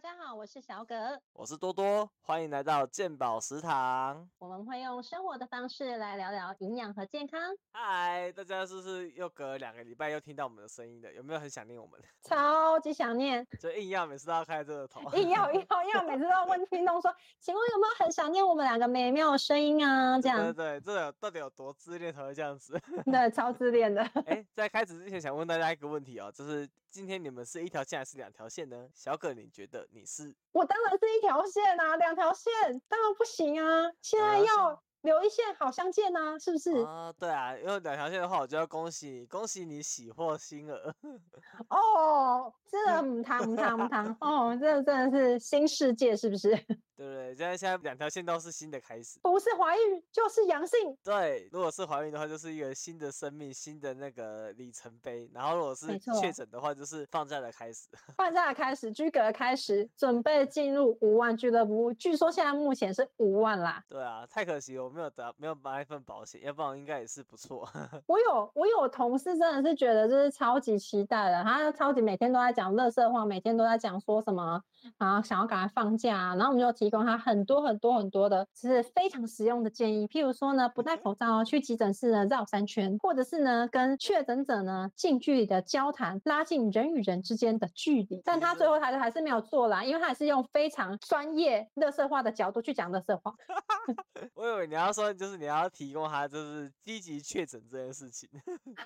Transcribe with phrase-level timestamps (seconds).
[0.00, 4.28] 大家好，我是小葛，我是多多，欢迎来到健宝食堂。
[4.38, 7.40] 我们会用生活的方式来聊聊营养和健康。
[7.72, 11.12] 嗨，大家是不是又隔两个礼拜又听到我们的声音了？
[11.12, 12.00] 有没有很想念我们？
[12.22, 20.16] 超级想念， 就硬要每次都要开这个头，硬要硬要硬要，每次都要问听众说， 请问有没有很想念我们两个美妙的声音啊？
[20.20, 22.80] 这样对对，这有到底有多自恋才会这样子？
[23.04, 24.00] 对，超自恋的。
[24.26, 28.88] 哎，在开始之前想问大家一个问题哦，就是今天你们是一条线还是两条线呢？
[28.94, 30.34] 小葛，你觉得你是？
[30.52, 32.52] 我当然是一条线啊，两条线
[32.88, 33.90] 当然不行啊！
[34.00, 36.72] 现在要留一线好相见呐，是不是？
[36.82, 40.94] 啊，对啊，因为两条线的话，我就要恭喜你，恭喜你喜获新儿。
[41.68, 46.56] 哦，真的 母汤母汤母汤哦，这真的是新世界，是不是？
[46.98, 47.28] 对不对？
[47.28, 50.76] 现在现在两条线都是新的开始，不是怀孕就是阳性。
[51.04, 55.30] 对，如果是怀孕的话，就是一个新的生命，新的那个里程碑。
[55.32, 57.86] 然后如果是确诊的话，就是放假的开始。
[58.18, 61.92] 放假的开始，居格的开始，准备进入五万俱乐部。
[61.92, 63.80] 据说现在目前是五万啦。
[63.88, 67.68] 对啊，太可惜了，我没有得，没有买一份保险，要不然应该也是不错。
[68.06, 74.60] 我有，我有同事真的是觉得就是超级期待的，他超级每天都在讲乐色话，每天都在讲说什么
[74.96, 76.87] 啊，想要赶快放假，然后我们就提。
[76.88, 80.08] 提供他很多很多很多的，是非常实用的建议。
[80.08, 88.22] 譬如说呢，不戴口罩去急诊室呢绕三圈，或者是呢跟确诊者呢近距离的交谈，拉近人与人之间的距离。
[88.24, 93.34] 但他最后还是还是没有做啦，因为他还是用非常专业、乐色化的角度去讲乐色话。
[94.32, 98.26] 我以为你要说，就是你要提供他就是积极确诊这件事情。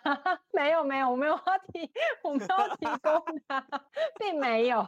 [0.53, 1.41] 没有没有，我没有要
[1.73, 1.89] 提，
[2.25, 3.65] 我没有提供他，
[4.19, 4.83] 并没有。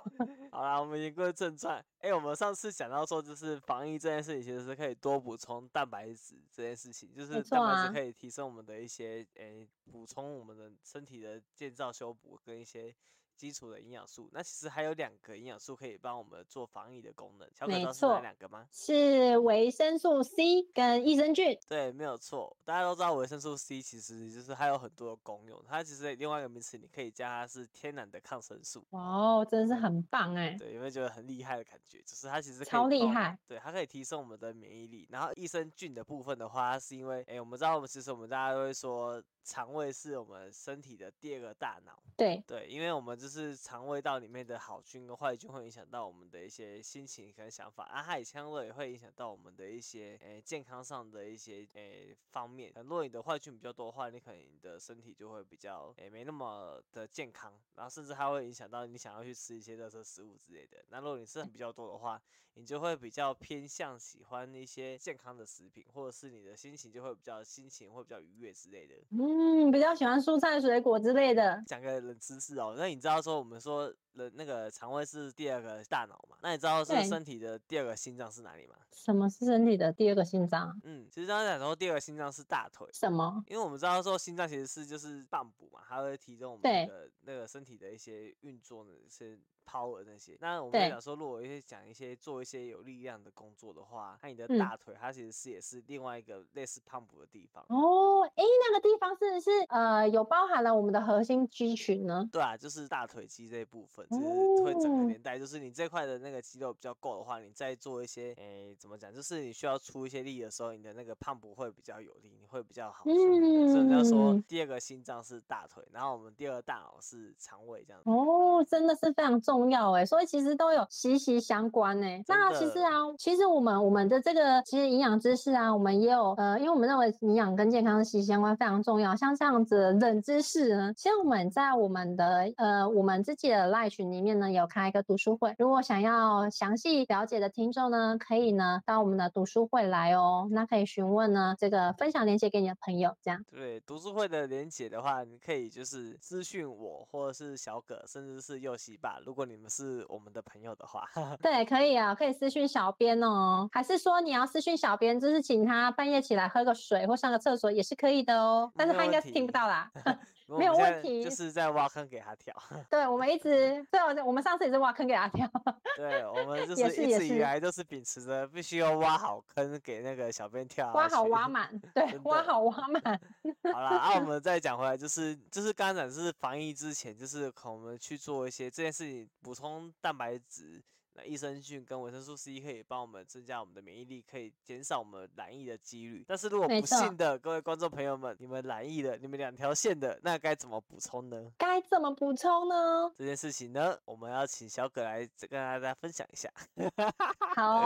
[0.51, 1.81] 好啦，我们言归正传。
[2.05, 12.95] 哎，我们上次讲到说，就是防疫这件事情，其实是可以多补充蛋白质这件事情，就是蛋白质可以提升我们的一些，诶，补充我们的身体的建造、修补跟一些。
[13.37, 17.49] 基础的营养素，那其实还有两个营养素可以帮我们做防疫的功能。
[17.55, 18.67] 小可知道是哪，两个吗？
[18.73, 21.59] 是维生素 C 跟益生菌。
[21.69, 22.57] 对，没有错。
[22.65, 28.85] 大家都知道维生素 C 其实就是它有很多的功用，它其实另外一个名词，你可以叫它是天然的抗生素。
[28.91, 30.57] 哦，真的是很棒哎。
[30.59, 31.99] 对，有没有觉得很厉害的感觉？
[32.03, 33.39] 就是它其实超厉害。
[33.47, 35.07] 对，它可以提升我们的免疫力。
[35.11, 39.23] 然后益生菌的部分的话，是因为哎，我们知道我们其实我们大家都会说。
[39.47, 42.03] 肠胃是我们身体的第二个大脑。
[42.17, 52.71] 对对，因为我们就是肠胃道里面的好菌跟坏菌会影响到我们的一些心情跟想法，啊，它也相对也会影响到我们的一些诶健康上的一些诶方面。
[52.77, 60.85] 如果你的坏菌比较多的话，你可能你的身体就会比较诶没那么的健康，然后甚至还会影响到你想要去吃一些热色食物之类的。
[60.91, 62.21] 那如果你吃很比较多的话，
[62.57, 68.95] 你就会比较偏向喜欢一些健康的食品，或者是你的心情就会比较心情会比较愉悦之类的。
[69.11, 71.61] 嗯，比较喜欢蔬菜水果之类的。
[71.67, 76.37] 讲个冷知识哦，那你知道他说我们说人那个肠胃是第二个大脑嘛？
[76.43, 78.77] 那你知道是身体的第二个心脏是哪里吗？
[78.93, 80.81] 什么是身体的第二个心脏？
[80.85, 82.89] 嗯，其实刚才讲说第二个心脏是大腿。
[82.93, 83.43] 什么？
[83.49, 89.39] 因为我们知道说心脏其实是就是棒补嘛，它会提供我们那个那个身体的一些运作的一些。
[89.67, 98.23] power 那些，那我们讲说，如果一些讲一些做一些有力量的工作的话，那你的大腿它其实是也是另外一个类似 pump 的地方哦。
[98.37, 102.29] 哎，那个地方是是呃有包含了我们的核心肌群呢？
[102.31, 109.13] 对啊，就是大腿肌这一部分，就是会整个年代，就是你这块的那个肌肉比较够的话，你再做一些，哎，怎么讲？
[109.13, 113.05] 就是你需要出一些力的时候，你的那个 pump 会比较有力，你会比较好。
[113.07, 118.09] 嗯，所以要说第二个心脏是大腿，然后我们第二个大脑是肠胃这样子。
[118.09, 119.65] 哦，真的是非常重。
[119.65, 122.23] 要哎，所以其实都有息息相关哎。
[122.29, 129.17] 那其实啊，其实我们我们的这个其实营养知识啊，我们也有呃，因为我们认为营养跟健康息息相关，非常重要。
[129.17, 135.55] 像这样子冷知识呢，其实我们在我们的呃我们自己的赖群里面呢，有开一个读书会。
[135.59, 140.49] 如果想要详细了解的听众呢，可以呢到我们的读书会来哦。
[140.51, 143.45] 那可以询问呢这个分享链接给你的朋友，这样。
[143.51, 149.21] 对，读书会的链接的话，你可以就是私讯我，或者是小葛，甚至是右西吧。
[149.25, 151.09] 如果你们是我们的朋友的话，
[151.41, 153.69] 对，可以啊，可以私讯小编哦。
[153.73, 158.73] 还是说你要私讯小编，就是请他半夜起来喝个水或上个厕所也是可以的哦。
[158.75, 159.91] 但是他应该是听不到啦，
[160.47, 162.55] 没有问题，就是在挖坑给他跳。
[162.91, 165.51] 对，我们一直对，我们上次也是挖坑给他跳。
[165.97, 173.03] 对，我们就 是一直以来都是秉持着必须要挖好坑给那个小编跳，挖好挖满，对，挖好挖满。
[173.73, 180.83] 好了，那我们再讲回来，就是就是刚才是防疫之前，就是可能我们去做一些这件事情，补充蛋白质。
[181.17, 186.25] 那益生菌跟维生素 C 可以帮我们增加我们的免疫力，可以减少我们染疫的几率。
[186.27, 191.51] 但是如果不幸的各位观众朋友们，你们染疫的，你们两条线的，那该怎么补充呢？
[191.57, 193.13] 该怎么补充呢？
[193.17, 196.51] 这件事情呢，我们要请小葛来跟大家分享一下。
[197.55, 197.84] 好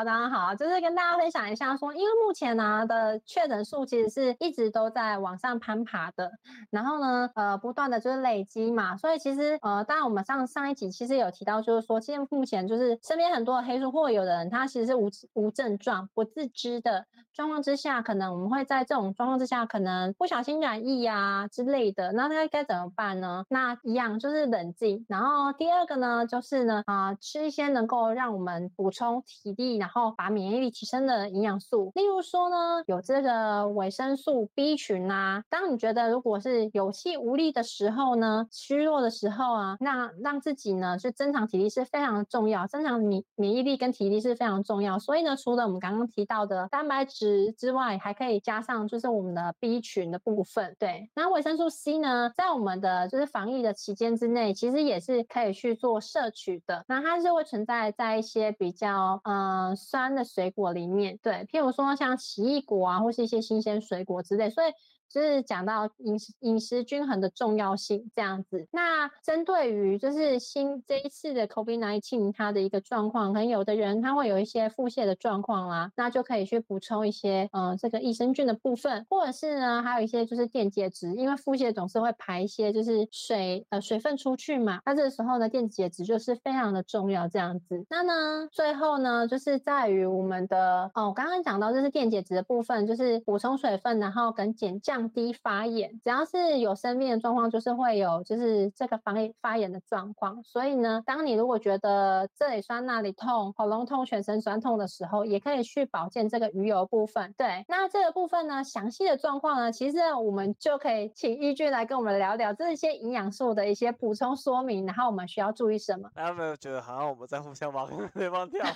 [0.00, 6.32] 好，当然好，就是跟大家分享一下，说因为目前呢的确诊数其实是一直都在往上攀爬的，
[6.70, 17.04] 然后呢，呃，不断的就是累积嘛，所以其实呃，当然我们上上一集其实有提到，就是说，现在目前就是身边很多的黑数，或有的人他其实是无无症状、不自知的
[17.34, 23.44] 状况之下，可能我们会在这种状况之下，可能不小心染疫呀之类的，那他该怎么办呢？
[23.50, 35.42] 那一样就是冷静，然后第二个呢，就是呢，啊，吃一些能够让我们补充体力，然然后把免疫力提升的营养素，例如说呢，有这个维生素 B 群啊。
[35.50, 44.96] 当你觉得如果是有气无力的时候呢，虚弱的时候啊，那让自己呢去增强体力是非常的重要，增强免免疫力跟体力是非常重要。
[44.96, 50.76] 所以呢，除了我们刚刚提到的蛋白质之外，还可以加上就是我们的 B 群的部分。
[50.78, 56.84] 对，那维生素 C 呢，在我们的就是防疫的期间之内，其实也是可以去做摄取的。
[56.86, 64.70] 那它是会存在在一些比较嗯酸的水果里面，对，譬如说像奇异果啊，或是一些新鲜水果之类，所以。
[65.10, 68.68] 就是讲到饮食饮食均衡的重要性这样子。
[68.70, 87.84] 那针对于就是新这一次的 COVID-19 它的一个状况，可能有的人他会有一些腹泻的状况啦，那就可以去补充一些嗯这个益生菌的部分，或者是呢还有一些就是电解质，因为腹泻总是会排一些就是水呃水分出去嘛，那这个时候呢电解质就是非常的重要这样子。
[87.90, 94.99] 那呢最后呢就是在于我们的哦我刚刚讲到就是电解质的部分，就是补充水分，然后跟减降。
[95.00, 100.42] 降低发炎，只要是有生病的状况，就是会有就是这个发发炎的状况。
[100.44, 107.34] 所以呢，当你如果觉得这里酸那里痛、喉咙痛、全身酸痛的时候，也可以去保健这个鱼油部分。
[107.38, 116.10] 对，那这个部分呢，详细的状况呢，其实我们就可以请依据来跟我们聊聊这些营养素的一些补充说明，然后我们需要注意什么。
[116.14, 118.62] 大家没有觉得好像我们在互相挖坑对方跳？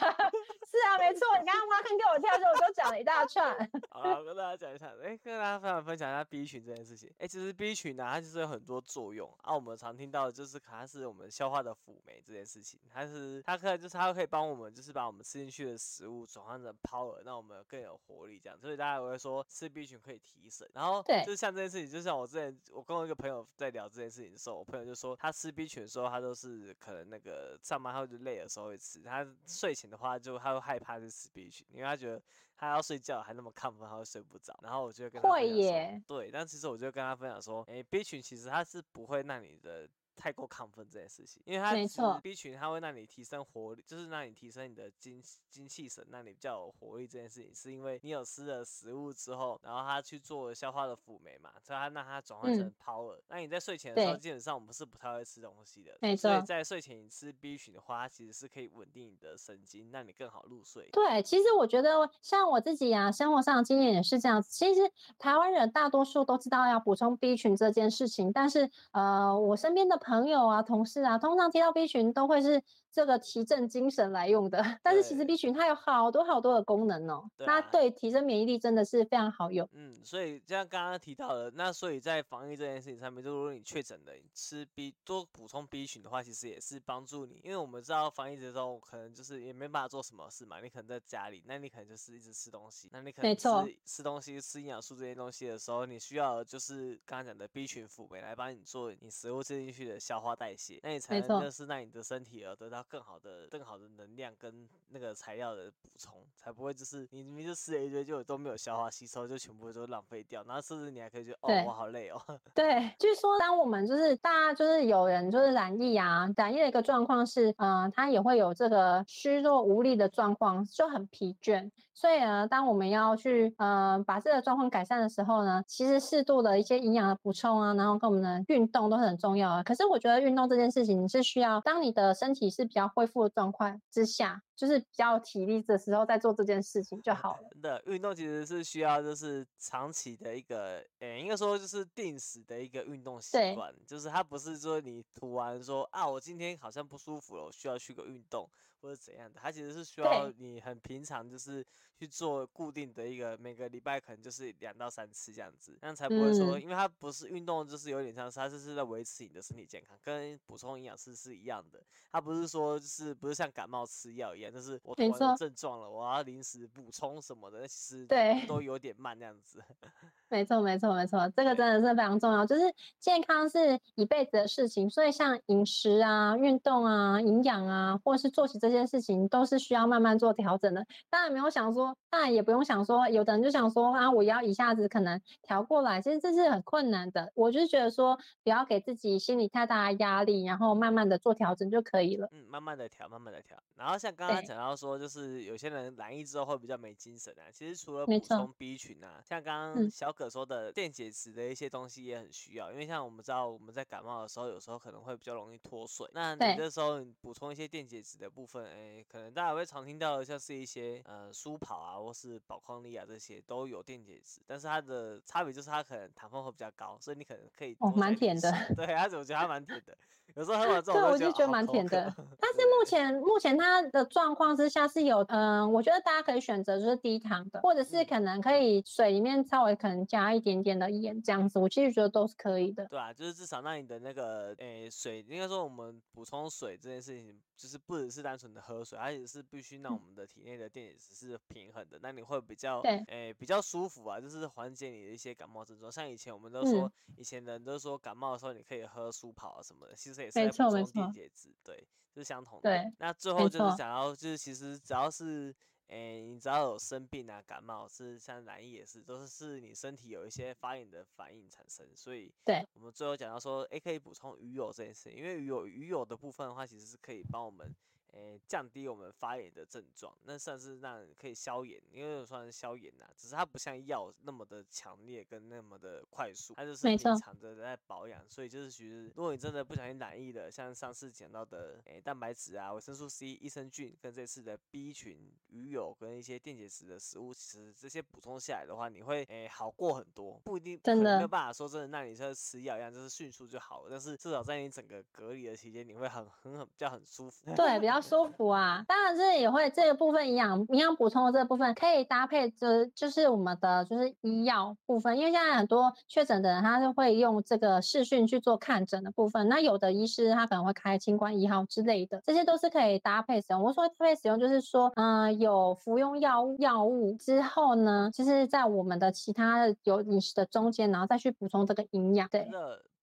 [0.75, 3.55] 是啊，没错，你刚刚挖坑给我跳，就我都讲了一大串。
[3.95, 6.11] 好了，我跟大家讲一下，哎，跟大家分享分享。
[6.11, 9.55] 一下 B 群这件事情，哎，其实 B 群呢，它就是有很多作用啊。
[9.55, 18.59] 我们常听到的就是，它是我们消化的辅酶这件事情，它是它可以就是它可以帮我们，就是把我们吃进去的食物转换成 power，让我们更有活力这样。
[18.59, 20.69] 所以大家会说吃 B 群可以提神。
[20.75, 32.21] 然后，对，就是像这件事情，就像我之前我跟我一个朋友在聊这件事情的时候，我朋友就说他吃 B 群的时候，他都是可能那个上班后就累的时候会吃，他睡前的话就他会害怕去吃 B 群，因为他觉得。
[32.65, 34.59] 他要睡觉还那么亢奋，他会睡不着。
[34.63, 39.89] 然后我就跟他会耶，对，但其实我就跟他分享说，哎，B 群其实他是不会让你的。
[40.17, 47.07] 太过亢奋这件事情，因为它是 B 群，它会让你提升活力，就是让你提升你的精精气神，让你比较有活力。
[47.07, 53.19] 这件事情是因为你有吃了食物之后，然后它去做消化的辅酶嘛，所以它让它转换成 power。
[53.29, 60.89] 那你在睡前的时候，基本上我们是不太会吃东西的，所以在睡前你吃 B 群的话，它其实是可以稳定你的神经，让你更好入睡。
[60.93, 64.51] 对，其实我觉得像我自己啊，生活上的经验也是这样子。
[64.53, 64.81] 其实
[65.19, 69.99] 台湾人大多数都知道要补充 B 群这件事情，但是呃，我身边的。
[70.05, 72.63] 朋友啊，同事啊，通常接到 B 群都会是。
[72.95, 79.69] 这个提振精神来用的， 但是其实 B 群它有好多好多的功能哦，那对提升免疫力真的是非常好用。
[79.73, 93.49] 嗯，所以就像刚刚提到的，那所以在防疫这件事情上面，就如果你确诊了，吃 B 多补充 B 群的话，其实也是帮助你，因为我们知道防疫的时候可能就是也没办法做什么事嘛，你可能在家里，那你可能就是一直吃东西，那你可能吃。
[93.85, 102.84] 吃东西吃营养素这些东西的时候，你需要就是刚刚讲的 B 群辅酶来帮你做你食物吃进去的消化代谢，那你才能就是让你的身体而得到。
[102.89, 110.43] 更好的、更好的能量跟那个材料的补充，才不会就是你明明就吃了一堆，就都没有消化吸收，就全部都浪费掉。
[110.47, 112.21] 然后甚至你还可以觉得，哦，我好累哦。
[112.55, 121.71] 对，据说当我们就是大家就是有人就是染疫啊，染疫的一个状况是，嗯，他也会有这个虚弱无力的状况，就很疲倦。
[121.97, 129.63] 所以呢，当我们要去呃把这个状况改善的时候呢，其实适度的一些营养的补充啊，然后跟我们的运动都是很重要的。
[129.63, 137.49] 可是我觉得运动这件事情是需要，当你的身体是比较恢复的状况之下，就是比较体力的时候再做这件事情就好了。
[137.53, 148.51] 真的，运动其实是需要就是长期的一个，诶，应该说就是定时的一个运动习惯，就是它不是说你涂完说啊，我今天好像不舒服了，我需要去个运动。
[148.85, 151.65] 或者怎样的，它其实是需要你很平常，就是
[151.99, 161.83] 去做固定的一个，每个礼拜可能就是两到三次这样子，这样才不会说，因为它不是运动，就是有点像是它就是在维持你的身体健康，跟补充营养师是一样的。
[162.13, 169.65] 它不是说就是不是像感冒吃药一样，就是我突然有症状了，我要临时补充什么的，那其实对都有点慢这样子。
[170.29, 172.45] 没错，没错，没错，这个真的是非常重要。
[172.45, 172.63] 就是
[172.99, 180.85] 健康是一辈子的事情，所以像饮食啊、运动啊、营养啊，或者是作息这些事情，都是需要慢慢做调整的。
[181.09, 187.31] 当然没有想说，当然也不用想说，有的人就想说啊，我要一下子可能调过来，其实这是很困难的。
[187.35, 192.29] 我就是觉得说，不要给自己心理太大的压力，然后慢慢的做调整就可以了。
[192.33, 193.57] 嗯，慢慢的调，慢慢的调。
[193.77, 197.43] 然后像刚刚讲到说，就是有些人染疫之后会比较没精神啊。
[197.53, 206.09] 其实除了补充 B 群啊，像刚刚小可说的电解质的一些东西也很需要，因为像我们知道我们在感冒的时候，有时候可能会比较容易脱水。
[206.13, 219.97] 那你这时候补充一些电解质的部分，哎，可能大家会常听到的，像是一些呃舒跑啊，或是宝矿力啊这些都有电解质，但是它的差别就是它可能糖分会比较高，所以你可能可以哦蛮甜的，对，它我觉得它蛮甜的。
[220.35, 222.13] 有时候喝完之后，对，我就觉得蛮甜的。
[222.41, 232.87] 但是目前目前它的状况之下是有，嗯，我觉得大家可以选择就是低糖的，或者是可能可以水里面稍微可能加一点点的盐这样子，我其实觉得都是可以的。
[232.87, 245.93] 对啊，就是至少让你的那个诶水，应该说我们补充水这件事情，就是不只是单纯的喝水，而且是必须让我们的体内的电解质是平衡的，那你会比较诶比较舒服啊，就是缓解你的一些感冒症状。
[245.93, 250.25] 像以前我们都说，以前人都说感冒的时候你可以喝舒跑啊什么的，其实。
[250.25, 252.71] 也是在补充，电解质对，是相同的。
[252.71, 255.55] 对，那最后就是想要，就是其实只要是，
[255.89, 267.75] 诶，你只要有生病啊，感冒是像染疫也是，都是是你身体有一些发炎的反应产生，所以，对，我们最后讲到说，诶，可以补充鱼油这件事，因为鱼油鱼油的部分的话，其实是可以帮我们。
[268.15, 298.04] 诶，降低我们发炎的症状，那算是让可以消炎，因为算是消炎呐，只是它不像药那么的强烈跟那么的快速，它就是平常的在保养，所以就是其实如果你真的不小心染疫了，像上次讲到的诶蛋白质啊、维生素 C、益生菌跟这次的 B 群、鱼油跟一些电解质的食物，其实这些补充下来的话，你会诶好过很多，不一定真的没有办法说真的，那你像吃药一样就是迅速就好了，但是至少在你整个隔离的期间，你会很很很比较很舒服，对，比较。
[298.05, 313.63] 舒服啊，当然这也会这个部分营养营养补充的这部分可以搭配，就就是我们的就是医药部分，因为现在很多确诊的人他是会用这个视讯去做看诊的部分，那有的医师他可能会开清关一号之类的，这些都是可以搭配使用。
[313.63, 322.29] 我说搭配使用就是说，嗯，有服用药物药物之后呢，就是在我们的其他的有饮食的中间，然后再去补充这个营养。
[322.29, 322.49] 对。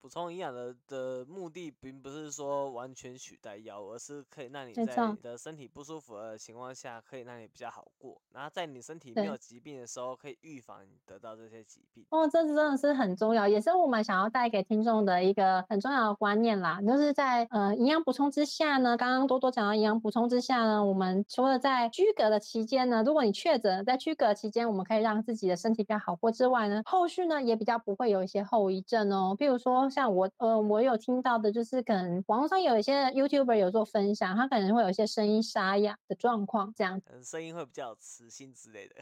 [0.02, 8.20] 补充营养的的目的，并不是说完全取代药，而是可以让你在你的身体不舒服的情况下，可以让你比较好过。
[8.34, 12.04] 然后在你身体没有疾病的时候，可以预防你得到这些疾病。
[12.10, 16.82] 哦，这真的是很重要，也是我们想要带给听众的一个很重要的观念啦。
[16.82, 29.91] 就是在呃营养补充之下呢，刚刚多多讲到营养补充之下呢，我们除了在居隔的期间呢，如果你确诊在居隔期间，我们可以让自己的身体比较好过之外呢，后续呢也比较不会有一些后遗症哦，比如说。
[29.92, 38.96] 像我，呃，我有听到的，就是可能网络上有一些 YouTuber 有做分享，他可能会有一些声音沙哑的状况，这样，声音会比较磁性之类的。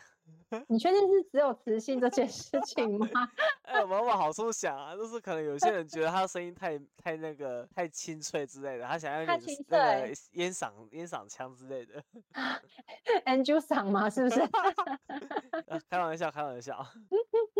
[0.67, 3.07] 你确定是只有磁性这件事情吗？
[3.63, 9.43] 哎，我们往好处想啊，就是可能有些人觉得他的声音太太那个太清脆之类的，他想要那个
[10.31, 12.03] 烟嗓烟嗓腔之类的。
[13.25, 14.09] Angel 嗓吗？
[14.09, 14.41] 是不是？
[15.88, 16.83] 开玩笑，开玩笑。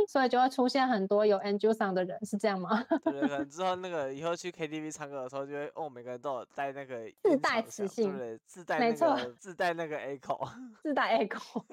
[0.08, 2.84] 所以就会出现很多有 Angel 嗓的人，是这样吗？
[3.04, 10.50] 对，可能之后那个以后去 KTV 唱歌的时候，就会哦，每个人都有带那个自带磁性，对，自带那个自带那个 echo，
[10.82, 11.64] 自带 echo。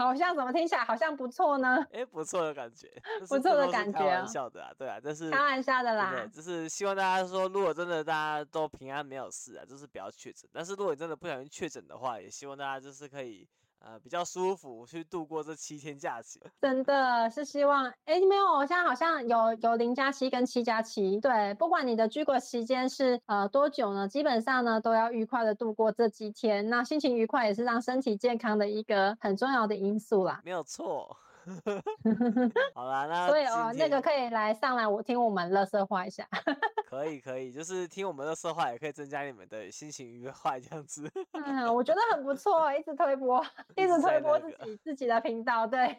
[0.00, 1.84] 好像怎么听起来好像不错呢？
[1.92, 2.90] 哎，不错的感觉，
[3.20, 3.98] 不错的感觉。
[3.98, 6.10] 开玩笑的啊，对啊，这是开玩笑的啦。
[6.10, 10.48] 对，就是希望大家说，如果真的大家都平安没有事啊，就是不要确诊。
[10.52, 13.46] 但是如果你真的不小心确诊的话，也希望大家就是可以。
[13.80, 17.86] 呃，比较舒服去度过这七天假期， 真的是希望。
[18.04, 26.68] 哎，没有，现在好像有有零加七跟七加七，对，不管你的居国时间是呃多久呢，基本上呢都要愉快的度过这几天。
[26.68, 30.42] 那心情愉快也是让身体健康的一个很重要的因素啦。
[30.44, 31.16] 没有错。
[32.74, 36.26] 好啦，那所以哦，那个可以来上来我听我们乐色话一下。
[36.90, 41.08] 可以可以，就是听我们乐色话也可以增加你们的心情愉快这样子。
[41.32, 43.44] 嗯， 我觉得很不错，一直推播，
[43.76, 45.66] 一直推播自那个己自己的频道。
[45.66, 45.96] 对，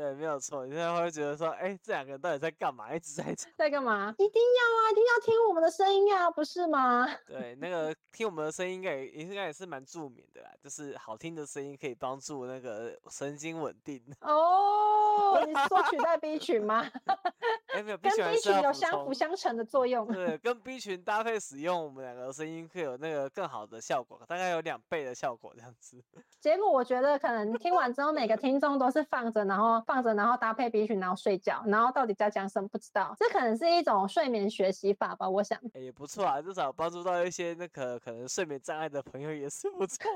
[0.00, 0.64] 对，没有错。
[0.64, 2.94] 你现在会觉得说，哎、这两个人到底在干嘛？
[2.94, 3.52] 一直在讲。
[3.58, 4.14] 在干嘛？
[4.16, 7.06] 一定要啊，一定要听我们的声音啊，不是吗？
[7.28, 14.02] 对，那个听我们的声音应该也应该也是蛮助眠的啦，就是好听的声音可以帮助那个神经稳定。
[14.22, 15.09] 哦，
[15.46, 16.86] 你说取代 B 群吗？
[17.74, 19.14] 哎、没有， B 跟 B 群有相辅。
[19.14, 20.06] 相成的作用。
[20.06, 26.02] 对，跟 B 群搭配使用，我们两个的声音会有那个更好的效果，大概有两倍的效果这样子。
[26.40, 33.14] 结果我觉得可能听完之后，每个听众都是放着，然后放着，然后搭配 B 群，然后睡觉，然后到底在讲什么不知道。
[33.18, 35.58] 这可能是一种睡眠学习法吧，我想。
[35.74, 40.10] 哎、也不错啊，至少帮助到一些那个可能睡眠障碍的朋友也是不错。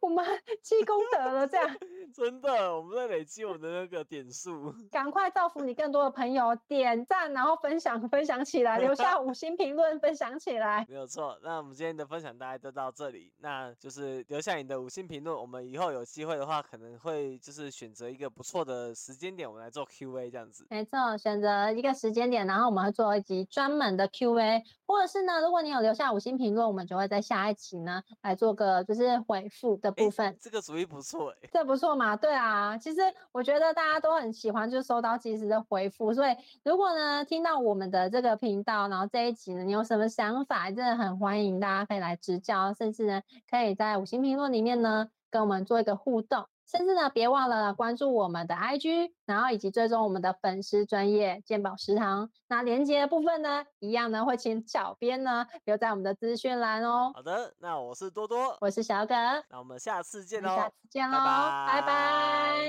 [0.00, 0.24] 我们
[0.62, 1.76] 积功德了，这样
[2.14, 4.72] 真的，我们在累积我们的那个点数。
[4.92, 10.84] 赶快造福你更多的朋友，点赞，然后分享分享起来，留下五 星评论，分享起来。
[10.88, 13.32] 没有错，那我们今天的分享大概就到这里。
[13.38, 20.66] 那就是留下你的五星评论，我们以后有机会的话，可能会就是选择一个不错的时间点，我们来做 Q&A 这样子。
[20.70, 30.36] 没错，选择一个时间点，然后我们会做一集专门的 Q&A，或者是呢，如果你有留下五星评论，我们就会在下一期呢来做个就是回复的部诶分。
[30.40, 32.16] 这个主意不错哎、这不错嘛？
[32.16, 33.00] 对啊，其实
[33.32, 36.12] 我觉得大家都很喜欢，就是收到及时的回复。
[36.12, 46.46] 所以如果呢听到我们的这个频道，然后这一集呢，你有什么想法，真的很欢迎大家可以来指教，甚至呢可以在五星评论里面呢跟我们做一个互动。
[46.64, 52.30] 甚至呢，别忘了关注我们的 IG，然后以及追踪我们的粉丝专业鉴宝食堂。
[52.48, 57.12] 那连接的部分呢，一样呢会请小编呢留在我们的资讯栏哦。
[57.14, 59.14] 好的，那我是多多，我是小葛，
[59.50, 60.70] 那我们下次见喽下。
[60.70, 62.52] 次见喽，拜拜拜